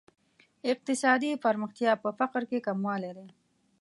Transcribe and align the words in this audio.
اقتصادي 0.71 1.29
پرمختیا 1.43 1.91
په 2.03 2.09
فقر 2.19 2.41
کې 2.49 2.63
کموالی 2.67 3.11
دی. 3.17 3.27